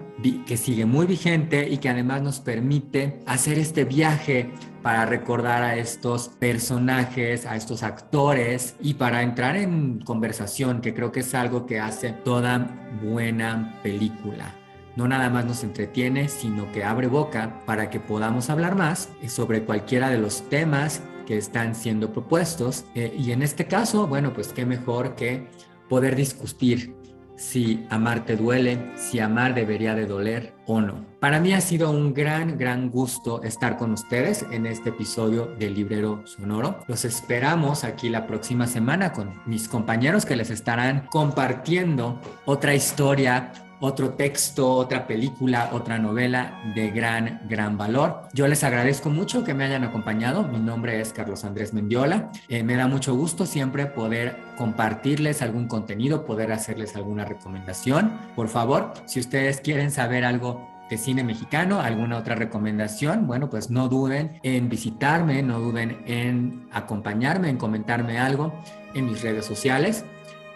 que 0.47 0.57
sigue 0.57 0.85
muy 0.85 1.07
vigente 1.07 1.69
y 1.69 1.79
que 1.79 1.89
además 1.89 2.23
nos 2.23 2.41
permite 2.41 3.21
hacer 3.27 3.59
este 3.59 3.85
viaje 3.85 4.51
para 4.83 5.07
recordar 5.07 5.63
a 5.63 5.77
estos 5.77 6.29
personajes, 6.29 7.47
a 7.47 7.57
estos 7.57 7.83
actores 7.83 8.77
y 8.81 8.95
para 8.95 9.23
entrar 9.23 9.57
en 9.57 10.01
conversación, 10.01 10.81
que 10.81 10.95
creo 10.95 11.13
que 11.13 11.21
es 11.21 11.35
algo 11.35 11.67
que 11.67 11.81
hace 11.81 12.11
toda 12.11 12.91
buena 13.03 13.79
película. 13.83 14.55
No 14.97 15.09
nada 15.09 15.31
más 15.31 15.47
nos 15.47 15.65
entretiene, 15.65 16.29
sino 16.29 16.71
que 16.73 16.85
abre 16.85 17.07
boca 17.07 17.63
para 17.65 17.89
que 17.89 18.01
podamos 18.01 18.51
hablar 18.51 18.75
más 18.75 19.09
sobre 19.29 19.65
cualquiera 19.65 20.11
de 20.11 20.19
los 20.19 20.49
temas 20.51 21.03
que 21.27 21.39
están 21.39 21.75
siendo 21.75 22.13
propuestos. 22.13 22.85
Eh, 22.95 23.15
y 23.17 23.33
en 23.33 23.43
este 23.43 23.67
caso, 23.67 24.07
bueno, 24.07 24.33
pues 24.35 24.49
qué 24.49 24.67
mejor 24.67 25.15
que 25.15 25.49
poder 25.89 26.17
discutir 26.17 27.00
si 27.41 27.87
amar 27.89 28.27
te 28.27 28.37
duele, 28.37 28.93
si 28.97 29.19
amar 29.19 29.55
debería 29.55 29.95
de 29.95 30.05
doler 30.05 30.53
o 30.67 30.83
no. 30.83 31.07
Para 31.21 31.41
mí 31.41 31.55
ha 31.55 31.61
sido 31.63 31.91
un 31.91 32.13
gran, 32.13 32.59
gran 32.59 32.91
gusto 32.91 33.43
estar 33.43 33.79
con 33.79 33.93
ustedes 33.93 34.45
en 34.51 34.67
este 34.67 34.91
episodio 34.91 35.47
del 35.59 35.75
Librero 35.75 36.23
Sonoro. 36.27 36.85
Los 36.87 37.07
esperamos 37.07 37.83
aquí 37.83 38.11
la 38.11 38.27
próxima 38.27 38.67
semana 38.67 39.15
con 39.15 39.41
mis 39.47 39.69
compañeros 39.69 40.27
que 40.27 40.37
les 40.37 40.51
estarán 40.51 41.07
compartiendo 41.11 42.21
otra 42.45 42.75
historia, 42.75 43.53
otro 43.81 44.11
texto, 44.11 44.71
otra 44.71 45.07
película, 45.07 45.71
otra 45.73 45.99
novela 45.99 46.61
de 46.75 46.91
gran, 46.91 47.41
gran 47.49 47.77
valor. 47.77 48.29
Yo 48.33 48.47
les 48.47 48.63
agradezco 48.63 49.11
mucho 49.11 49.43
que 49.43 49.55
me 49.55 49.65
hayan 49.65 49.85
acompañado. 49.85 50.43
Mi 50.43 50.59
nombre 50.59 51.01
es 51.01 51.13
Carlos 51.13 51.45
Andrés 51.45 51.73
Mendiola. 51.73 52.31
Eh, 52.49 52.63
me 52.63 52.77
da 52.77 52.87
mucho 52.87 53.15
gusto 53.15 53.47
siempre 53.47 53.87
poder 53.87 54.37
compartirles 54.57 55.43
algún 55.43 55.67
contenido, 55.67 56.25
poder 56.27 56.53
hacerles 56.53 56.95
alguna 56.95 57.25
recomendación. 57.25 58.13
Por 58.37 58.49
favor, 58.49 58.93
si 59.07 59.21
ustedes 59.21 59.61
quieren 59.61 59.91
saber 59.91 60.25
algo 60.25 60.69
de 60.91 60.99
cine 60.99 61.23
mexicano, 61.23 61.81
alguna 61.81 62.19
otra 62.19 62.35
recomendación, 62.35 63.27
bueno, 63.27 63.49
pues 63.49 63.71
no 63.71 63.89
duden 63.89 64.41
en 64.43 64.69
visitarme, 64.69 65.41
no 65.41 65.61
duden 65.61 66.03
en 66.07 66.69
acompañarme, 66.73 67.49
en 67.49 67.57
comentarme 67.57 68.19
algo 68.19 68.53
en 68.93 69.07
mis 69.07 69.23
redes 69.23 69.47
sociales. 69.47 70.05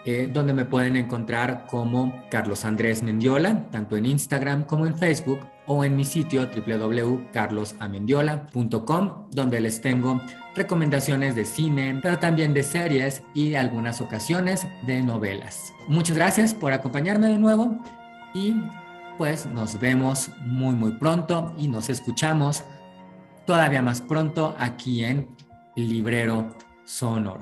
Eh, 0.07 0.29
donde 0.31 0.53
me 0.53 0.65
pueden 0.65 0.95
encontrar 0.97 1.65
como 1.65 2.13
Carlos 2.29 2.63
Andrés 2.63 3.01
Mendiola, 3.01 3.65
tanto 3.71 3.97
en 3.97 4.05
Instagram 4.05 4.65
como 4.65 4.85
en 4.85 4.95
Facebook, 4.95 5.39
o 5.65 5.83
en 5.83 5.95
mi 5.95 6.05
sitio 6.05 6.47
www.carlosamendiola.com, 6.47 9.29
donde 9.31 9.59
les 9.59 9.81
tengo 9.81 10.21
recomendaciones 10.55 11.33
de 11.33 11.43
cine, 11.43 11.99
pero 12.03 12.19
también 12.19 12.53
de 12.53 12.61
series 12.61 13.23
y 13.33 13.55
algunas 13.55 13.99
ocasiones 13.99 14.67
de 14.85 15.01
novelas. 15.01 15.73
Muchas 15.87 16.15
gracias 16.15 16.53
por 16.53 16.71
acompañarme 16.71 17.29
de 17.29 17.39
nuevo 17.39 17.75
y 18.35 18.53
pues 19.17 19.47
nos 19.47 19.79
vemos 19.79 20.29
muy 20.41 20.75
muy 20.75 20.91
pronto 20.91 21.55
y 21.57 21.67
nos 21.67 21.89
escuchamos 21.89 22.63
todavía 23.47 23.81
más 23.81 24.01
pronto 24.01 24.55
aquí 24.59 25.03
en 25.03 25.27
Librero 25.75 26.55
Sonoro. 26.83 27.41